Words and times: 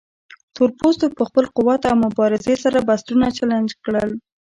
تورپوستو 0.55 1.05
په 1.17 1.23
خپل 1.29 1.45
قوت 1.55 1.81
او 1.89 1.95
مبارزې 2.05 2.55
سره 2.63 2.85
بنسټونه 2.87 3.25
چلنج 3.37 3.69
کړل. 3.83 4.09